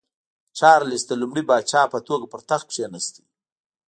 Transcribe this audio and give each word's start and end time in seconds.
چارلېس 0.57 1.03
د 1.07 1.11
لومړي 1.21 1.43
پاچا 1.49 1.81
په 1.93 1.99
توګه 2.07 2.25
پر 2.31 2.41
تخت 2.49 2.67
کېناست. 2.75 3.15